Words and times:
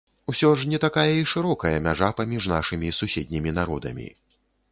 Усё 0.31 0.49
ж 0.61 0.69
не 0.69 0.79
такая 0.85 1.11
і 1.17 1.27
шырокая 1.33 1.73
мяжа 1.89 2.09
паміж 2.21 2.49
нашымі 2.55 2.89
суседнімі 3.03 3.53
народамі. 3.61 4.09